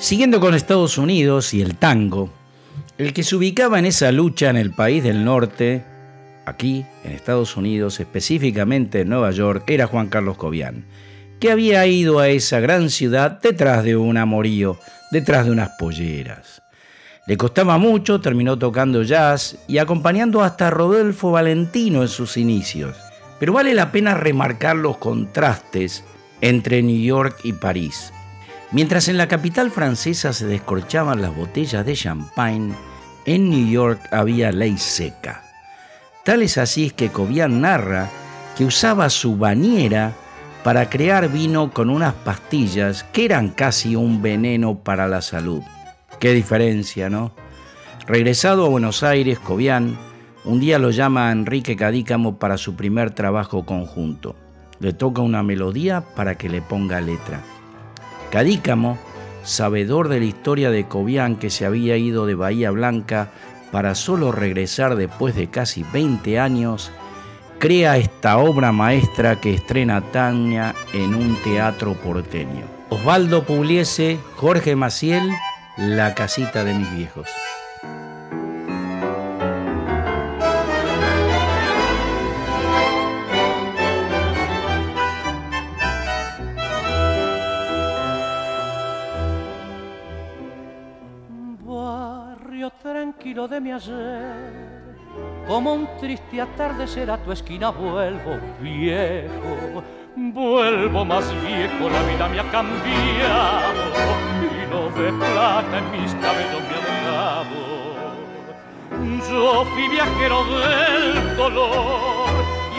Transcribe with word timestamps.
Siguiendo 0.00 0.40
con 0.40 0.54
Estados 0.54 0.96
Unidos 0.96 1.52
y 1.52 1.60
el 1.60 1.76
tango, 1.76 2.30
el 2.96 3.12
que 3.12 3.22
se 3.22 3.36
ubicaba 3.36 3.78
en 3.78 3.84
esa 3.84 4.10
lucha 4.10 4.48
en 4.48 4.56
el 4.56 4.70
país 4.70 5.04
del 5.04 5.26
norte, 5.26 5.84
aquí 6.46 6.86
en 7.04 7.12
Estados 7.12 7.54
Unidos, 7.58 8.00
específicamente 8.00 9.02
en 9.02 9.10
Nueva 9.10 9.30
York, 9.30 9.64
era 9.68 9.86
Juan 9.86 10.08
Carlos 10.08 10.38
Cobian, 10.38 10.86
que 11.38 11.50
había 11.50 11.86
ido 11.86 12.18
a 12.18 12.28
esa 12.28 12.60
gran 12.60 12.88
ciudad 12.88 13.42
detrás 13.42 13.84
de 13.84 13.94
un 13.96 14.16
amorío, 14.16 14.78
detrás 15.10 15.44
de 15.44 15.52
unas 15.52 15.72
polleras. 15.78 16.62
Le 17.26 17.36
costaba 17.36 17.76
mucho, 17.76 18.22
terminó 18.22 18.58
tocando 18.58 19.02
jazz 19.02 19.58
y 19.68 19.76
acompañando 19.76 20.42
hasta 20.42 20.68
a 20.68 20.70
Rodolfo 20.70 21.30
Valentino 21.30 22.00
en 22.00 22.08
sus 22.08 22.38
inicios. 22.38 22.96
Pero 23.38 23.52
vale 23.52 23.74
la 23.74 23.92
pena 23.92 24.14
remarcar 24.14 24.76
los 24.76 24.96
contrastes 24.96 26.04
entre 26.40 26.82
New 26.82 27.02
York 27.02 27.40
y 27.44 27.52
París. 27.52 28.14
Mientras 28.72 29.08
en 29.08 29.16
la 29.16 29.26
capital 29.26 29.70
francesa 29.72 30.32
se 30.32 30.46
descorchaban 30.46 31.20
las 31.20 31.34
botellas 31.34 31.84
de 31.84 31.94
champagne, 31.94 32.72
en 33.24 33.50
New 33.50 33.68
York 33.68 34.00
había 34.12 34.52
ley 34.52 34.78
seca. 34.78 35.42
Tal 36.24 36.42
es 36.42 36.56
así 36.56 36.90
que 36.90 37.10
Cobian 37.10 37.60
narra 37.60 38.08
que 38.56 38.64
usaba 38.64 39.10
su 39.10 39.36
bañera 39.36 40.12
para 40.62 40.88
crear 40.88 41.28
vino 41.28 41.72
con 41.72 41.90
unas 41.90 42.14
pastillas 42.14 43.04
que 43.04 43.24
eran 43.24 43.48
casi 43.48 43.96
un 43.96 44.22
veneno 44.22 44.78
para 44.78 45.08
la 45.08 45.20
salud. 45.20 45.62
Qué 46.20 46.32
diferencia, 46.32 47.10
¿no? 47.10 47.32
Regresado 48.06 48.66
a 48.66 48.68
Buenos 48.68 49.02
Aires, 49.02 49.38
Cobian 49.40 49.98
un 50.44 50.60
día 50.60 50.78
lo 50.78 50.90
llama 50.90 51.28
a 51.28 51.32
Enrique 51.32 51.76
Cadícamo 51.76 52.38
para 52.38 52.56
su 52.56 52.74
primer 52.74 53.10
trabajo 53.10 53.66
conjunto. 53.66 54.36
Le 54.78 54.92
toca 54.92 55.22
una 55.22 55.42
melodía 55.42 56.02
para 56.14 56.36
que 56.36 56.48
le 56.48 56.62
ponga 56.62 57.00
letra. 57.00 57.40
Cadícamo, 58.30 58.96
sabedor 59.42 60.08
de 60.08 60.20
la 60.20 60.26
historia 60.26 60.70
de 60.70 60.86
Cobian 60.86 61.36
que 61.36 61.50
se 61.50 61.66
había 61.66 61.96
ido 61.96 62.26
de 62.26 62.36
Bahía 62.36 62.70
Blanca 62.70 63.30
para 63.72 63.94
solo 63.94 64.30
regresar 64.30 64.96
después 64.96 65.34
de 65.34 65.48
casi 65.48 65.84
20 65.92 66.38
años, 66.38 66.92
crea 67.58 67.96
esta 67.96 68.38
obra 68.38 68.72
maestra 68.72 69.40
que 69.40 69.54
estrena 69.54 70.00
Tania 70.12 70.74
en 70.92 71.14
un 71.14 71.36
teatro 71.42 71.94
porteño. 71.94 72.64
Osvaldo 72.90 73.44
Pugliese, 73.44 74.18
Jorge 74.36 74.76
Maciel, 74.76 75.30
La 75.76 76.14
casita 76.14 76.64
de 76.64 76.74
mis 76.74 76.92
viejos. 76.94 77.28
De 93.34 93.60
mi 93.60 93.70
ayer. 93.70 94.96
Como 95.46 95.74
un 95.74 95.88
triste 96.00 96.40
atardecer 96.40 97.08
a 97.10 97.16
tu 97.18 97.30
esquina 97.30 97.70
vuelvo 97.70 98.38
viejo, 98.60 99.84
vuelvo 100.16 101.04
más 101.04 101.24
viejo, 101.42 101.88
la 101.88 102.02
vida 102.10 102.28
me 102.28 102.40
ha 102.40 102.50
cambiado 102.50 103.82
y 104.42 104.66
no 104.68 104.90
de 105.00 105.12
plata 105.12 105.78
en 105.78 105.90
mis 105.92 106.12
cabellos 106.14 106.62
me 106.68 106.74
ha 106.74 106.80
dejado. 106.90 107.70
Yo 109.30 109.64
fui 109.64 109.88
viajero 109.88 110.44
del 110.46 111.36
dolor 111.36 112.30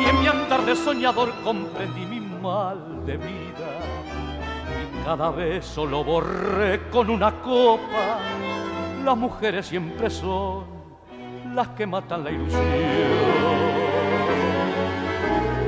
y 0.02 0.10
en 0.10 0.20
mi 0.20 0.28
andar 0.28 0.66
de 0.66 0.76
soñador 0.76 1.34
comprendí 1.46 2.06
mi 2.06 2.20
mal 2.20 3.06
de 3.06 3.16
vida 3.16 3.80
y 4.82 5.06
cada 5.06 5.32
vez 5.32 5.66
solo 5.66 6.04
borré 6.04 6.90
con 6.90 7.10
una 7.10 7.32
copa 7.42 8.20
las 9.04 9.18
mujeres 9.18 9.66
siempre 9.66 10.10
son 10.10 10.66
las 11.54 11.68
que 11.70 11.86
matan 11.86 12.24
la 12.24 12.32
ilusión. 12.32 12.62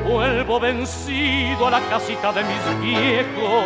Vuelvo 0.10 0.60
vencido 0.60 1.68
a 1.68 1.72
la 1.72 1.82
casita 1.90 2.32
de 2.32 2.44
mis 2.44 2.82
viejos, 2.82 3.66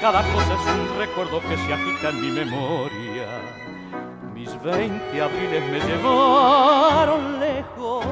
cada 0.00 0.22
cosa 0.32 0.54
es 0.54 0.66
un 0.74 0.98
recuerdo 0.98 1.40
que 1.40 1.56
se 1.56 1.72
agita 1.72 2.10
en 2.10 2.20
mi 2.20 2.30
memoria. 2.30 3.26
Mis 4.34 4.62
veinte 4.62 5.20
abriles 5.20 5.62
me 5.70 5.80
llevaron 5.80 7.40
lejos, 7.40 8.06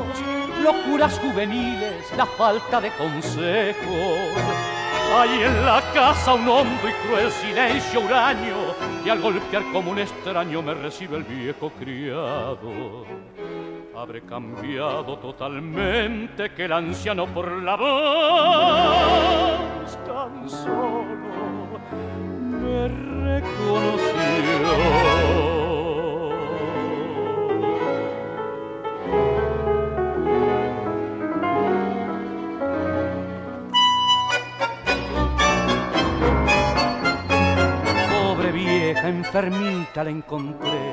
locuras 0.62 1.18
juveniles, 1.18 2.12
la 2.16 2.26
falta 2.26 2.80
de 2.80 2.90
consejos. 2.90 4.79
Hay 5.12 5.42
en 5.42 5.64
la 5.64 5.82
casa 5.92 6.34
un 6.34 6.48
hondo 6.48 6.88
y 6.88 6.92
cruel 7.06 7.30
silencio 7.32 8.00
huraño 8.00 8.74
y 9.04 9.08
al 9.08 9.20
golpear 9.20 9.64
como 9.72 9.90
un 9.90 9.98
extraño 9.98 10.62
me 10.62 10.72
recibe 10.74 11.16
el 11.16 11.24
viejo 11.24 11.70
criado. 11.70 13.04
Habré 13.96 14.22
cambiado 14.22 15.18
totalmente 15.18 16.50
que 16.54 16.64
el 16.66 16.72
anciano 16.72 17.26
por 17.26 17.50
la 17.50 17.76
voz 17.76 19.58
tan 20.06 20.48
solo 20.48 21.80
me 22.62 22.88
reconoció. 23.36 23.89
Enfermita 39.30 40.02
la 40.02 40.10
encontré. 40.10 40.92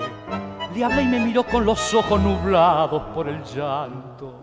Le 0.76 0.84
hablé 0.84 1.02
y 1.02 1.08
me 1.08 1.20
miró 1.20 1.44
con 1.44 1.66
los 1.66 1.94
ojos 1.96 2.22
nublados 2.22 3.02
por 3.16 3.28
el 3.28 3.44
llanto, 3.44 4.42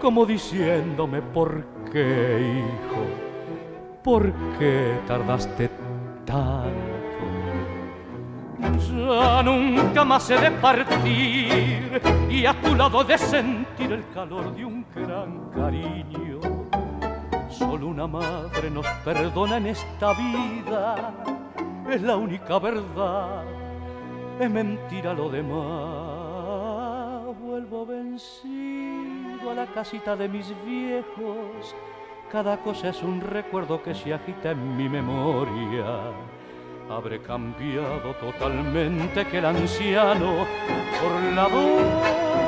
como 0.00 0.26
diciéndome, 0.26 1.22
¿por 1.22 1.64
qué, 1.92 2.58
hijo? 2.58 4.02
¿Por 4.02 4.32
qué 4.58 4.98
tardaste 5.06 5.70
tanto? 6.24 6.98
Ya 8.58 9.42
nunca 9.44 10.04
más 10.04 10.28
he 10.30 10.36
de 10.36 10.50
partir 10.50 12.02
y 12.28 12.44
a 12.44 12.60
tu 12.60 12.74
lado 12.74 13.04
de 13.04 13.16
sentir 13.16 13.92
el 13.92 14.04
calor 14.12 14.52
de 14.56 14.64
un 14.64 14.84
gran 14.92 15.50
cariño. 15.54 16.40
Solo 17.48 17.86
una 17.86 18.08
madre 18.08 18.68
nos 18.68 18.86
perdona 19.04 19.58
en 19.58 19.68
esta 19.68 20.12
vida 20.14 21.14
es 21.88 22.02
la 22.02 22.16
única 22.16 22.58
verdad, 22.58 23.44
es 24.38 24.50
mentira 24.50 25.14
lo 25.14 25.30
demás. 25.30 26.18
Vuelvo 27.40 27.86
vencido 27.86 29.50
a 29.50 29.54
la 29.54 29.66
casita 29.66 30.14
de 30.16 30.28
mis 30.28 30.54
viejos, 30.64 31.74
cada 32.30 32.58
cosa 32.58 32.90
es 32.90 33.02
un 33.02 33.20
recuerdo 33.20 33.82
que 33.82 33.94
se 33.94 34.12
agita 34.12 34.50
en 34.50 34.76
mi 34.76 34.88
memoria. 34.88 36.12
Habré 36.90 37.20
cambiado 37.20 38.14
totalmente 38.20 39.26
que 39.26 39.38
el 39.38 39.44
anciano 39.46 40.46
por 41.00 41.34
la 41.34 41.46
voz 41.46 42.47